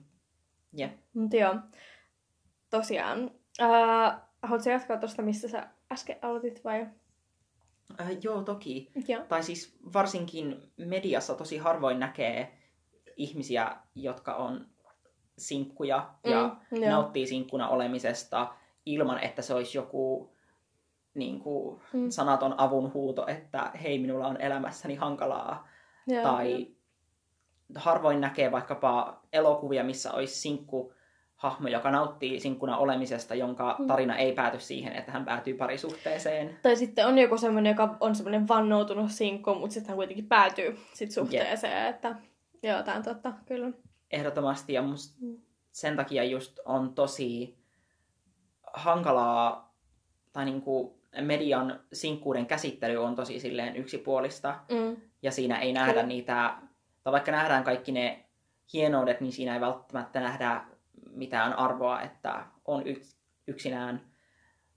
[0.73, 0.93] Jep.
[1.15, 1.55] Mutta joo,
[2.71, 3.31] tosiaan.
[3.61, 6.87] Ää, haluatko jatkaa tuosta, missä sä äsken aloitit vai?
[8.01, 8.91] Äh, joo, toki.
[9.09, 9.25] Joo.
[9.29, 12.59] Tai siis varsinkin mediassa tosi harvoin näkee
[13.17, 14.67] ihmisiä, jotka on
[15.39, 16.91] sinkkuja ja Mm, joo.
[16.91, 18.49] nauttii sinkkuna olemisesta
[18.87, 20.33] ilman, että se olisi joku
[21.15, 22.11] niin kuin, Mm.
[22.11, 25.69] sanaton avunhuuto, että hei, minulla on elämässäni hankalaa.
[26.07, 26.67] Joo, tai
[27.75, 30.93] harvoin näkee vaikkapa elokuvia, missä olisi sinkku
[31.37, 33.87] hahmo, joka nauttii sinkkuna olemisesta, jonka Mm.
[33.87, 36.59] tarina ei pääty siihen, että hän päätyy parisuhteeseen.
[36.63, 40.79] Tai sitten on joku semmoinen, joka on semmoinen vannoutunut sinkku, mutta sitten hän kuitenkin päätyy
[40.95, 42.15] sit suhteeseen, että
[42.63, 43.71] joo, tämä on totta, kyllä.
[44.11, 45.37] Ehdottomasti, ja musta Mm.
[45.73, 47.59] sen takia just on tosi
[48.73, 49.75] hankalaa,
[50.33, 54.97] tai niinku median sinkkuuden käsittely on tosi silleen yksipuolista, Mm.
[55.23, 56.07] ja siinä ei nähdä Kyllä.
[56.07, 56.55] niitä,
[57.05, 58.25] tai vaikka nähdään kaikki ne
[58.73, 60.65] hienoudet, niin siinä ei välttämättä nähdä
[61.11, 63.17] mitään arvoa, että on yks,
[63.47, 64.01] yksinään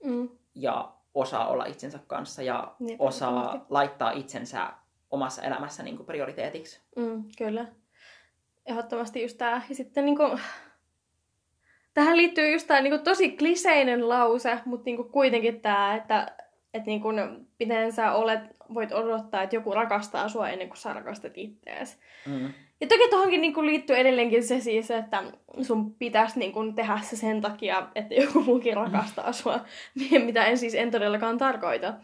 [0.04, 0.28] Mm.
[0.54, 4.72] ja osaa olla itsensä kanssa ja Niin, osaa laittaa itsensä
[5.10, 6.80] omassa elämässä niin kuin prioriteetiksi.
[6.96, 7.66] Mm, kyllä.
[8.66, 9.62] Ehdottomasti just tää.
[9.68, 10.22] Ja sitten niinku...
[11.94, 16.36] Tähän liittyy just tää niinku tosi kliseinen lause, mutta niinku kuitenkin tää, että
[16.74, 17.08] et niinku,
[17.58, 18.40] miten sä olet,
[18.74, 21.96] voit odottaa, että joku rakastaa sua ennen kuin sä rakastat itseäsi.
[22.26, 22.52] Mm.
[22.80, 25.22] Ja toki tuohonkin niinku liittyy edelleenkin se siis, että
[25.62, 29.60] sun pitäisi niinku tehdä se sen takia, että joku muukin rakastaa sua,
[30.24, 31.94] mitä en siis en todellakaan tarkoita.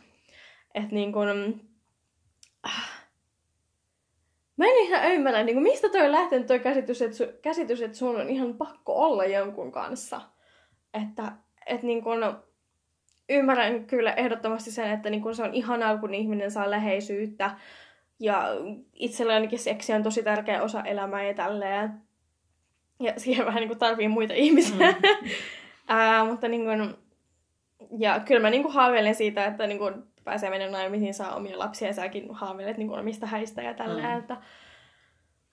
[0.75, 1.21] Että niinku,
[2.67, 2.98] äh,
[4.59, 7.99] mä en ihan ymmärrä, niinku, mistä toi on lähtenyt toi käsitys, että, su, käsitys, että
[7.99, 10.21] sun on ihan pakko olla jonkun kanssa.
[10.95, 11.33] Että
[11.67, 12.11] et niinku,
[13.29, 17.51] ymmärrän kyllä ehdottomasti sen, että niinku, se on ihanaa, kun ihminen saa läheisyyttä,
[18.21, 18.49] ja
[18.95, 21.91] itsellä ainakin seksi on tosi tärkeä osa elämää ja tälleen.
[23.01, 24.91] Ja siihen vähän niin kuin tarvii muita ihmisiä.
[24.91, 25.05] Mm.
[25.89, 26.95] Ää, mutta niin kuin,
[27.99, 29.95] ja kyllä mä niin kuin haaveilen siitä, että niin kuin
[30.29, 34.09] pääsee mennä naimisiin, saa omia lapsia ja säkin haaveilet niin kuin omista häistä ja tälleen.
[34.09, 34.19] Mm.
[34.19, 34.37] Että,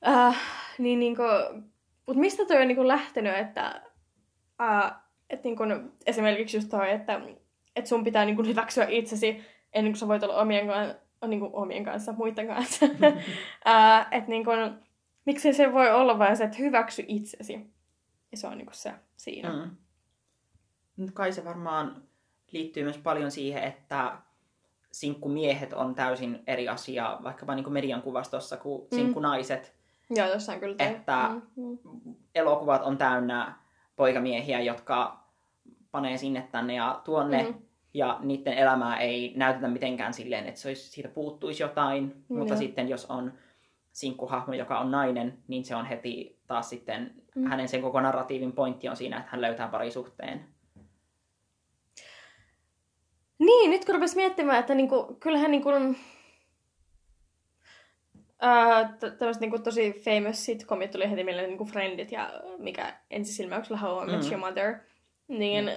[0.02, 0.34] ää,
[0.78, 1.64] niin, niin kuin,
[2.08, 3.82] mutta mistä toi on niin kuin lähtenyt, että,
[4.60, 7.22] ää, että niin kuin, esimerkiksi just toi, että,
[7.76, 10.68] että sun pitää niin kuin hyväksyä itsesi ennen kuin sä voit olla omien
[11.28, 12.86] niin kuin omien kanssa, muiden kanssa.
[13.66, 14.74] uh, että niin kuin,
[15.26, 17.54] miksi se voi olla vain se, että hyväksy itsesi.
[18.32, 19.54] Ja se on niin kuin se siinä.
[19.54, 19.76] Mm.
[20.98, 22.04] Nyt kai se varmaan
[22.52, 24.18] liittyy myös paljon siihen, että
[25.00, 28.96] sinkkumiehet on täysin eri asia, vaikkapa niin kuin median kuvastossa kuin mm.
[28.96, 29.76] sinkkunaiset.
[30.10, 30.76] Joo, jossain kyllä.
[30.80, 31.78] Että mm.
[32.36, 33.56] elokuvat on täynnä
[33.96, 35.24] poikamiehiä, jotka
[35.92, 37.44] panee sinne tänne ja tuonne.
[37.44, 42.38] Mm ja niiden elämää ei näytetä mitenkään silleen, että se olisi, siitä puuttuisi jotain, mm,
[42.38, 43.34] mutta sitten jos on
[43.92, 47.48] sinkkuhahmo, joka on nainen, niin se on heti taas sitten, mm.
[47.48, 50.46] hänen sen koko narratiivin pointti on siinä, että hän löytää parisuhteen.
[53.40, 55.70] Niin, nyt kun rupesi miettimään, että niinku, kyllähän niinku,
[58.36, 64.04] Uh, tämmöiset niinku tosi famous sitcomit tuli heti mieleen niinku Friendit ja mikä ensisilmäyksellä How
[64.04, 64.32] I Met mm.
[64.32, 64.76] Your Mother.
[65.28, 65.72] Niin mm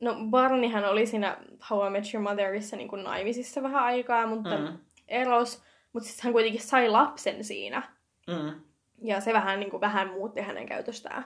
[0.00, 1.36] No Barneyhän oli siinä
[1.70, 4.78] How I Met Your Motherissa niin kuin naimisissa vähän aikaa, mutta mm.
[5.08, 5.62] eros.
[5.92, 7.82] Mutta sitten hän kuitenkin sai lapsen siinä.
[8.26, 8.60] Mm.
[9.02, 11.24] Ja se vähän, niin kuin, vähän muutti hänen käytöstään.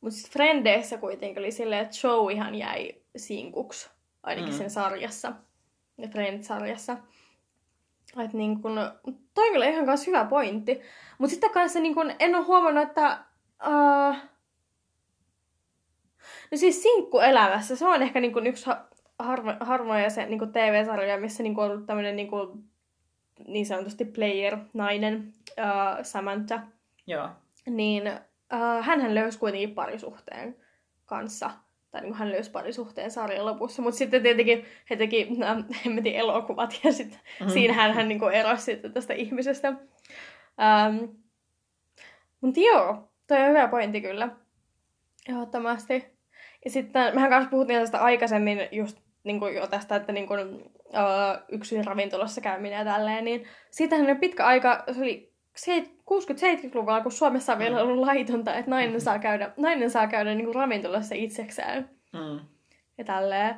[0.00, 3.90] Mutta sitten Frendeissä kuitenkin oli silleen, että Joeyhan jäi sinkuksi.
[4.22, 4.58] Ainakin mm.
[4.58, 5.32] sen sarjassa.
[5.98, 6.96] Ja Friends-sarjassa.
[8.24, 8.76] Että niin kun,
[9.34, 10.80] toi kyllä ihan kanssa hyvä pointti.
[11.18, 13.24] Mutta sitten kanssa niin kun, en ole huomannut, että...
[13.66, 14.16] Uh,
[16.50, 18.70] No siis sinkkuelämässä, se on ehkä niinku yksi
[19.18, 22.58] harvo, harvoja se niinku TV-sarjoja, missä niinku on ollut tämmöinen niinku,
[23.46, 26.60] niin sanotusti player-nainen, uh, Samantha.
[27.06, 27.28] Joo.
[27.66, 28.02] Niin
[28.54, 30.56] uh, hän löysi kuitenkin parisuhteen
[31.06, 31.50] kanssa.
[31.90, 33.82] Tai niin hän löysi parisuhteen sarjan lopussa.
[33.82, 37.52] Mutta sitten tietenkin he teki äh, hemmetin elokuvat ja sitten mm-hmm.
[37.52, 39.68] siinähän hän niin erosi sitten tästä ihmisestä.
[39.68, 41.16] Um,
[42.40, 44.28] mutta joo, toi on hyvä pointti kyllä.
[45.28, 46.18] Ehdottomasti.
[46.64, 50.40] Ja sitten mehän kanssa puhuttiin tästä aikaisemmin just niin kuin jo tästä, että niin kuin,
[50.86, 55.27] uh, yksin ravintolassa käyminen ja tälleen, niin siitähän oli pitkä aika, se oli
[55.66, 57.82] 60-70-luvulla, kun Suomessa on vielä mm.
[57.82, 61.90] ollut laitonta, että nainen saa käydä, nainen saa käydä niin kuin ravintolassa itsekseen.
[62.12, 62.40] Mm.
[62.98, 63.54] Ja tälleen.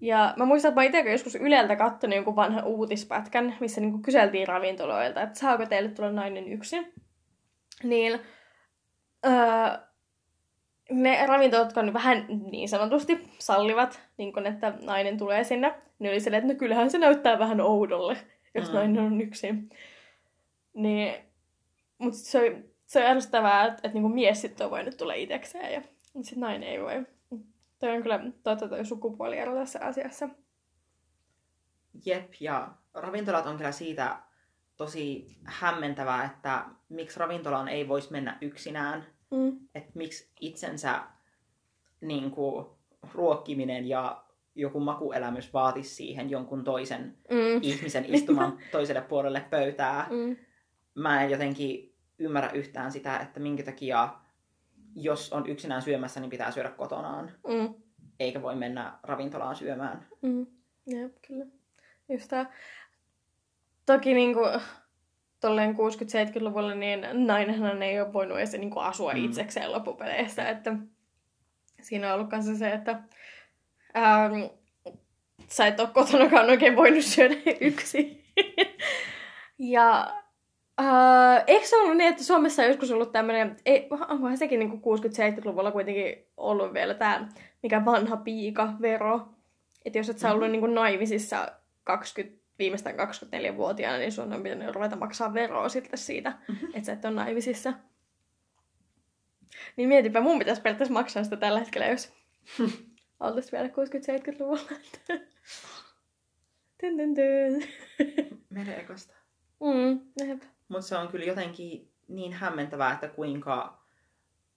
[0.00, 4.02] Ja mä muistan, että mä itse joskus Yleltä katsonut jonkun vanhan uutispätkän, missä niin kuin
[4.02, 6.92] kyseltiin ravintoloilta, että saako teille tulla nainen yksin.
[7.82, 8.20] Niin
[9.26, 9.32] öö,
[10.90, 16.20] ne ravintolat, jotka vähän niin sanotusti sallivat, niin kun, että nainen tulee sinne, niin oli
[16.20, 18.16] silleen, että no kyllähän se näyttää vähän oudolle,
[18.54, 18.74] jos mm.
[18.74, 19.70] nainen on yksin.
[20.74, 21.14] Niin,
[21.98, 25.72] mutta se, on, se on ärsyttävää, että, että niin mies sitten on voinut tulla itsekseen,
[25.72, 25.82] ja
[26.22, 27.06] sitten nainen ei voi.
[27.78, 30.28] Toi on kyllä totta toi sukupuoliero tässä asiassa.
[32.06, 34.16] Jep, ja ravintolat on kyllä siitä
[34.76, 39.58] tosi hämmentävää, että miksi ravintolaan ei voisi mennä yksinään, Mm.
[39.74, 41.02] Että miksi itsensä
[42.00, 42.66] niin kuin,
[43.14, 47.62] ruokkiminen ja joku makuelämys vaatisi siihen jonkun toisen mm.
[47.62, 50.06] ihmisen istumaan toiselle puolelle pöytää.
[50.10, 50.36] Mm.
[50.94, 54.08] Mä en jotenkin ymmärrä yhtään sitä, että minkä takia,
[54.94, 57.32] jos on yksinään syömässä, niin pitää syödä kotonaan.
[57.48, 57.74] Mm.
[58.20, 60.06] Eikä voi mennä ravintolaan syömään.
[60.22, 60.46] Mm.
[60.86, 61.46] Jep, kyllä.
[62.08, 62.52] Just tää.
[63.86, 64.40] Toki niinku,
[65.40, 69.24] tolleen 60-70-luvulla, niin nainenhan ei ole voinut edes niin kuin asua mm.
[69.24, 70.48] itsekseen loppupeleissä.
[70.48, 70.76] Että
[71.82, 73.02] siinä on ollut kanssa se, että
[73.96, 74.34] ähm,
[75.48, 78.24] sä et ole kotonakaan oikein voinut syödä yksi.
[79.58, 80.14] ja
[80.80, 83.88] äh, eikö se ollut niin, että Suomessa on joskus ollut tämmöinen, ei,
[84.34, 87.28] sekin niin 60-70-luvulla kuitenkin ollut vielä tämä,
[87.62, 89.28] mikä vanha piika, vero,
[89.84, 90.52] Että jos et sä ollut mm.
[90.52, 91.48] niin naivisissa
[91.84, 96.68] 20, viimeistään 24-vuotiaana, niin sun on pitänyt ruveta maksaa veroa sitten siitä, mm-hmm.
[96.68, 97.72] että sä et ole naivisissa.
[99.76, 102.12] Niin mietipä, mun pitäisi periaatteessa maksaa sitä tällä hetkellä, jos
[103.20, 104.70] oltaisiin vielä 60-70-luvulla.
[106.78, 107.62] tyn, tyn, tyn.
[109.60, 110.00] Mm,
[110.68, 113.82] Mutta se on kyllä jotenkin niin hämmentävää, että kuinka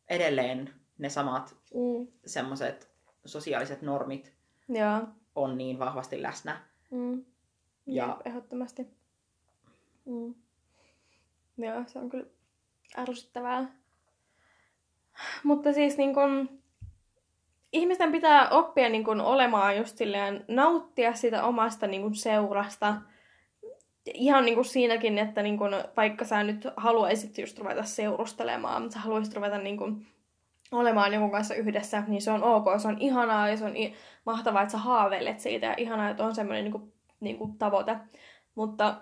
[0.10, 2.08] edelleen ne samat mm.
[2.26, 2.92] semmoiset
[3.26, 4.34] sosiaaliset normit
[4.70, 5.08] ja.
[5.36, 6.62] on niin vahvasti läsnä.
[6.92, 7.26] Mm.
[7.86, 8.88] Ja ehdottomasti.
[10.06, 10.36] Mm.
[11.58, 12.26] Joo, se on kyllä
[12.98, 13.72] ärsyttävää.
[15.44, 16.62] Mutta siis niin kun,
[17.72, 23.02] ihmisten pitää oppia niin kun, olemaan just silleen, nauttia sitä omasta niin kun, seurasta.
[24.14, 29.00] Ihan niin kun, siinäkin, että niin kun, vaikka sä nyt haluaisit just ruveta seurustelemaan, sä
[29.00, 30.06] haluaisit ruveta niin kun,
[30.72, 33.94] olemaan jonkun kanssa yhdessä, niin se on ok, se on ihanaa ja se on i-
[34.26, 37.96] mahtavaa, että sä haaveilet siitä ja ihanaa, että on semmoinen niin kuin, niin kuin tavoite.
[38.56, 38.96] Mutta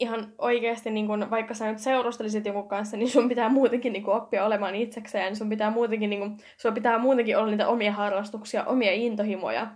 [0.00, 4.02] ihan oikeasti, niin kun, vaikka sä nyt seurustelisit jonkun kanssa, niin sun pitää muutenkin niin
[4.02, 5.24] kun, oppia olemaan itsekseen.
[5.24, 9.66] Niin sun pitää muutenkin, niin kun, sun pitää muutenkin olla niitä omia harrastuksia, omia intohimoja.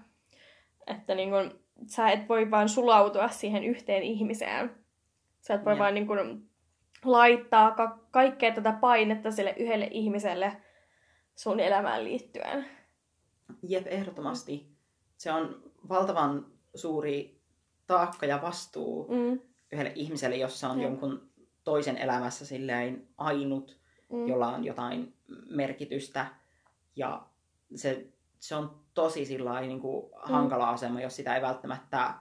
[0.87, 4.71] Että niin kun, sä et voi vaan sulautua siihen yhteen ihmiseen.
[5.41, 5.79] Sä et voi ja.
[5.79, 6.49] vaan niin kun,
[7.05, 10.57] laittaa ka- kaikkea tätä painetta sille yhdelle ihmiselle
[11.35, 12.67] sun elämään liittyen.
[13.63, 14.69] Jep, ehdottomasti.
[15.17, 17.41] Se on valtavan suuri
[17.87, 19.41] taakka ja vastuu mm
[19.75, 20.83] yhdelle ihmiselle, jossa on mm.
[20.83, 21.31] jonkun
[21.65, 23.79] toisen elämässä silleen ainut,
[24.13, 24.29] mm.
[24.29, 25.15] jolla on jotain
[25.51, 26.27] merkitystä.
[26.97, 27.27] Ja
[27.75, 28.07] se,
[28.39, 30.33] se on tosi sillain, niin kuin mm.
[30.33, 32.15] hankala asema, jos sitä ei välttämättä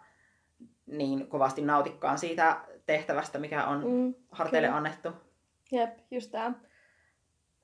[0.85, 4.77] niin kovasti nautikkaan siitä tehtävästä, mikä on mm, harteille kyllä.
[4.77, 5.09] annettu.
[5.71, 6.53] Jep, just tää.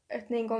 [0.09, 0.53] Että niinku,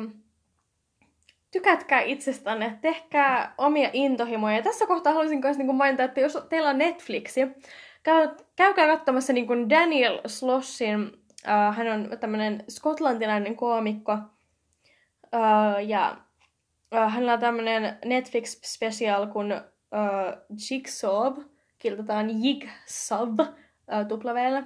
[1.52, 4.56] tykätkää itsestänne, tehkää omia intohimoja.
[4.56, 7.42] Ja tässä kohtaa haluaisin myös niinku mainita, että jos teillä on Netflixi,
[8.04, 16.18] Käy, käykää katsomassa niin kuin Daniel Slossin, uh, hän on tämmöinen skotlantilainen koomikko, uh, ja
[16.94, 21.34] uh, hänellä on tämmöinen Netflix-special kuin uh, Jigsaw,
[21.78, 24.64] kirjoitetaan Jigsaw uh, tuplaveellä.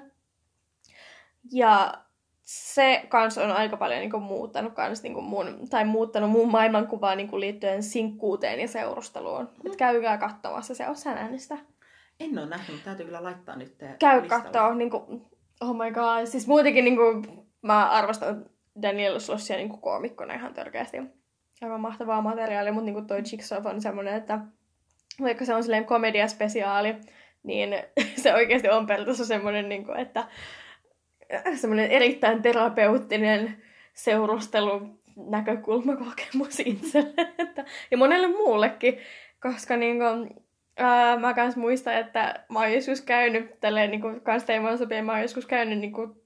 [1.52, 1.94] Ja
[2.42, 6.52] se kanssa on aika paljon niin kuin, muuttanut kans, niin kuin mun, tai muuttanut mun
[6.52, 9.50] maailmankuvaa niin kuin, liittyen sinkkuuteen ja seurusteluun.
[9.64, 9.72] Mm.
[9.72, 11.58] Et käykää katsomassa, se on sänäänistä.
[12.20, 15.04] En ole nähnyt, mutta täytyy kyllä laittaa nyt Käy kattoo, niin kuin,
[15.62, 16.26] oh my god.
[16.26, 17.26] Siis muutenkin niin kuin,
[17.62, 18.46] mä arvostan
[18.82, 20.98] Daniel Slossia niin koomikkona ihan törkeästi.
[21.64, 24.40] Aivan mahtavaa materiaalia, mutta niin toi Jigsaw on semmoinen, että
[25.22, 26.96] vaikka se on silleen komediaspesiaali,
[27.44, 27.76] niin
[28.24, 30.24] se oikeasti on periaatteessa semmoinen, niin kuin, että
[31.56, 34.82] semmoinen erittäin terapeuttinen seurustelu
[35.16, 37.14] näkökulmakokemus itselle.
[37.92, 38.98] ja monelle muullekin,
[39.40, 40.44] koska niin kuin,
[40.78, 44.46] Ää, mä kans muistan, että mä oon joskus käynyt tälleen niin kuin, kans
[44.78, 46.23] sopien, mä oon joskus käynyt niin kuin,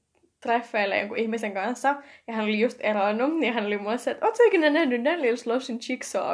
[0.48, 1.96] treffeille jonkun ihmisen kanssa,
[2.28, 5.36] ja hän oli just eronnut, niin hän oli mulle se, että ootko ikinä nähnyt Daniel
[5.36, 5.80] Sloshin?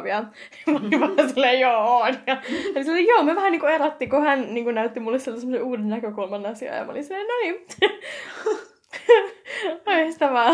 [0.10, 0.24] Ja
[0.68, 2.16] mä olin vaan silleen, joo, on.
[2.28, 2.36] Ja
[2.76, 5.64] hän silleen, joo, me vähän niin kuin erotti, kun hän niin kuin, näytti mulle sellaisen
[5.64, 7.66] uuden näkökulman asiaa, ja mä olin silleen, no niin.
[9.86, 10.54] Loistavaa.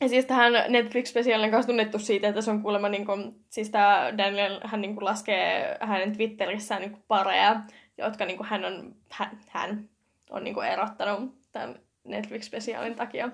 [0.00, 4.12] Ja siis tähän Netflix-spesiaalinen kanssa tunnettu siitä, että se on kuulemma, niin kuin, siis tämä
[4.18, 7.60] Daniel, hän niin kuin laskee hänen Twitterissään niin kuin pareja,
[7.98, 9.88] jotka niin kuin hän on, hän, hän
[10.30, 13.30] on niin kuin erottanut tämän Netflix-spesiaalin takia.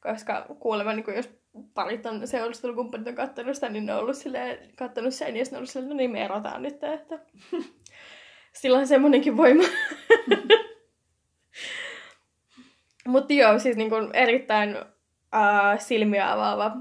[0.00, 1.30] Koska kuulemma, niin kuin, jos
[1.74, 5.56] parit on seurustelukumppanit on kattonut sitä, niin ne on ollut silleen, kattonut sen ja sitten
[5.56, 7.18] on ollut silleen, no niin me erotaan nyt, että
[8.60, 9.62] sillä on semmoinenkin voima.
[13.06, 14.84] Mutta joo, siis niin kuin erittäin uh,
[15.78, 16.70] silmiä avaava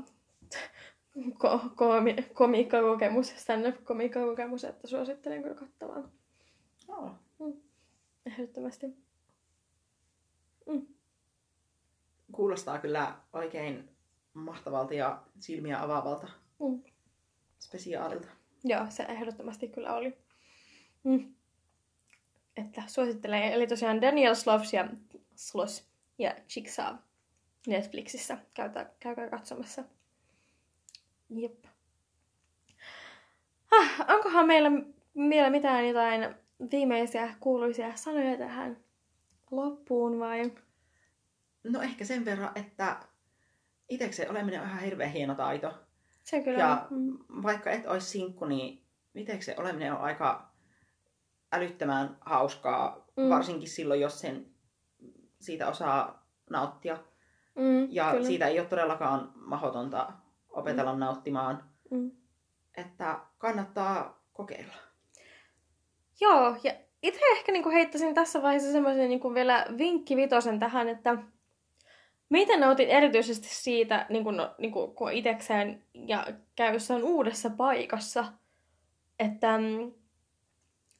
[1.43, 6.09] ko- komi- komiikkakokemus, stand-up-komiikkakokemus, että suosittelen kyllä kattavaa.
[6.87, 7.11] Oh.
[7.39, 7.53] Mm.
[8.25, 8.85] Ehdottomasti.
[10.65, 10.87] Mm.
[12.31, 13.89] Kuulostaa kyllä oikein
[14.33, 16.27] mahtavalta ja silmiä avaavalta
[16.59, 16.83] mm.
[17.59, 18.27] spesiaalilta.
[18.63, 20.17] Joo, se ehdottomasti kyllä oli.
[21.03, 21.33] Mm.
[22.57, 23.43] Että suosittelen.
[23.43, 24.87] Eli tosiaan Daniel Sloves ja
[25.35, 25.87] Slos
[26.17, 26.95] ja Jigsaw.
[27.67, 28.37] Netflixissä.
[28.53, 29.83] Käytä, käykää katsomassa.
[31.29, 31.65] Jep.
[33.71, 34.71] Ah, onkohan meillä
[35.29, 36.35] vielä mitään jotain
[36.71, 38.82] viimeisiä kuuluisia sanoja tähän
[39.83, 40.51] loppuun vai?
[41.63, 42.99] No ehkä sen verran, että
[43.89, 45.73] itsekseen oleminen on ihan hirveän hieno taito.
[46.23, 47.17] Se kyllä Ja mm.
[47.43, 48.83] vaikka et olisi sinkku, niin
[49.15, 50.51] itsekseen oleminen on aika
[51.51, 53.29] älyttömän hauskaa, mm.
[53.29, 54.45] varsinkin silloin, jos sen
[55.39, 56.97] siitä osaa nauttia.
[57.55, 58.27] Mm, ja kyllä.
[58.27, 60.13] siitä ei ole todellakaan mahdotonta
[60.49, 60.99] opetella mm.
[60.99, 61.63] nauttimaan.
[61.91, 62.11] Mm.
[62.77, 64.73] että kannattaa kokeilla.
[66.21, 66.73] Joo, ja
[67.03, 71.17] itse ehkä niinku heittäisin tässä vaiheessa semmoisen niinku vielä vinkkivitosen tähän, että
[72.29, 78.25] Mitä nautin erityisesti siitä, niin kun, niin kun, kun itekseen ja käy jossain uudessa paikassa,
[79.19, 79.55] että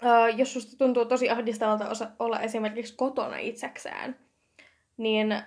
[0.05, 4.15] äh, jos susta tuntuu tosi ahdistavalta osa, olla esimerkiksi kotona itsekseen,
[4.97, 5.41] niin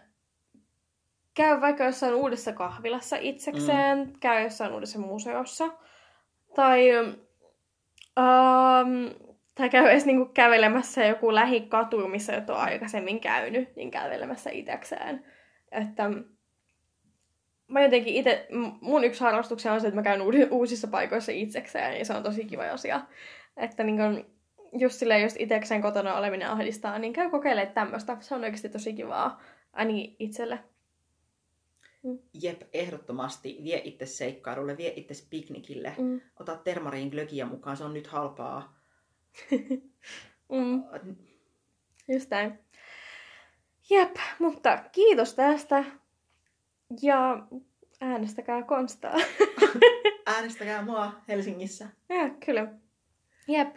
[1.34, 4.12] käy vaikka jossain uudessa kahvilassa itsekseen, mm.
[4.20, 5.68] käy jossain uudessa museossa,
[6.54, 6.90] tai,
[8.18, 9.06] ähm,
[9.56, 15.24] tai käy edes niinku kävelemässä joku lähikatu, missä et ole aikaisemmin käynyt, niin kävelemässä itsekseen.
[15.72, 16.10] Että
[17.68, 18.46] mä jotenkin itse,
[18.80, 22.44] mun yksi harrastuksia on se, että mä käyn uusissa paikoissa itsekseen, ja se on tosi
[22.44, 23.00] kiva asia.
[23.56, 24.26] Että niin kun,
[24.78, 28.16] just silleen, jos itsekseen kotona oleminen ahdistaa, niin käy kokeilemaan tämmöistä.
[28.20, 29.42] Se on oikeasti tosi kivaa,
[29.72, 30.58] ainakin itselle.
[32.02, 32.18] Mm.
[32.42, 33.58] Jep, ehdottomasti.
[33.64, 35.94] Vie itse seikkailulle, vie itse piknikille.
[35.98, 36.20] Mm.
[36.40, 38.75] Ota termariin glögiä mukaan, se on nyt halpaa.
[40.52, 40.84] mm.
[42.08, 42.58] Just näin.
[43.90, 45.84] Jep, mutta kiitos tästä.
[47.02, 47.46] Ja
[48.00, 49.14] äänestäkää Konstaa.
[50.36, 51.88] äänestäkää mua Helsingissä.
[52.08, 52.66] Ja, kyllä.
[53.48, 53.76] Jep.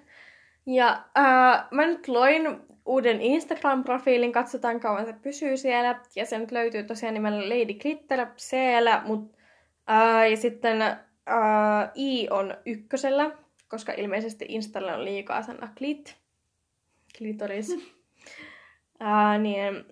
[0.66, 6.00] Ja äh, mä nyt loin uuden Instagram-profiilin, katsotaan kauan se pysyy siellä.
[6.16, 9.38] Ja se nyt löytyy tosiaan nimellä Lady Glitter siellä, mut,
[9.90, 10.98] äh, ja sitten äh,
[11.96, 13.32] I on ykkösellä,
[13.70, 16.18] koska ilmeisesti Installa on liikaa sana klit,
[17.18, 17.72] klitoris.
[19.02, 19.86] äh, niin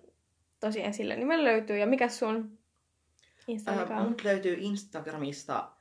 [0.60, 1.78] tosiaan sillä nimellä löytyy.
[1.78, 2.58] Ja mikä sun
[3.48, 4.02] Instagram?
[4.02, 5.72] Äh, mut löytyy Instagramista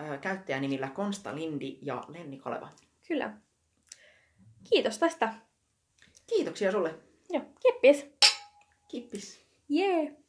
[0.00, 2.68] äh, käyttäjänimillä Konsta Lindi ja Lenni Kaleva.
[3.08, 3.36] Kyllä.
[4.70, 5.34] Kiitos tästä.
[6.26, 6.94] Kiitoksia sulle.
[7.30, 8.06] Joo, kippis.
[8.88, 9.46] Kippis.
[9.68, 10.02] Jee.
[10.02, 10.23] Yeah.